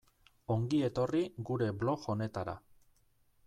Ongi 0.53 0.79
etorri 0.87 1.21
gure 1.51 1.69
blog 1.83 2.11
honetara. 2.15 2.57